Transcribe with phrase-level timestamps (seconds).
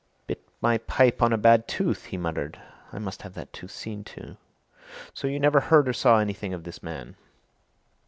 [0.25, 2.59] "Bit my pipe on a bad tooth!" he muttered.
[2.91, 4.35] "I must have that tooth seen to.
[5.13, 7.17] So you never heard or saw anything of this man?"